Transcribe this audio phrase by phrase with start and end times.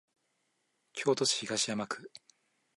[0.93, 2.11] 京都市東山区